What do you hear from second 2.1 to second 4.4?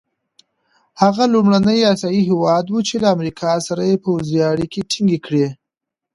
هېواد وو چې له امریکا سره یې پوځي